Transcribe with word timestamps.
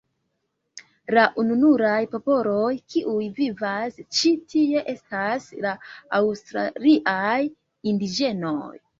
La 1.15 1.23
ununuraj 1.41 1.97
popoloj, 2.13 2.71
kiuj 2.93 3.27
vivas 3.39 3.99
ĉi 4.19 4.31
tie 4.53 4.81
estas 4.93 5.45
la 5.65 5.73
aŭstraliaj 6.21 7.37
indiĝenoj. 7.93 8.71